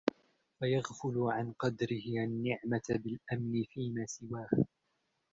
فَيَغْفُلُ 0.59 1.13
عَنْ 1.17 1.53
قَدْرِ 1.59 1.87
النِّعْمَةِ 2.25 2.81
بِالْأَمْنِ 2.89 3.63
فِيمَا 3.73 4.05
سِوَاهُ 4.05 4.49